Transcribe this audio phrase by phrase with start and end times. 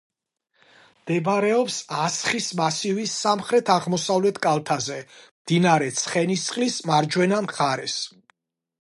[1.01, 4.99] მდებარეობს ასხის მასივის სამხრეთ-აღმოსავლეთ კალთაზე,
[5.45, 8.01] მდინარე ცხენისწყლის მარჯვენა მხარეს.